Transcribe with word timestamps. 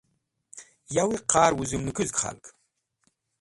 Yawi 0.95 1.17
qar 1.31 1.51
wẽzũmnẽkũzg 1.57 2.13
k̃halg. 2.17 2.43